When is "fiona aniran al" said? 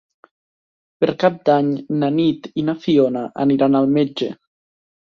2.89-3.97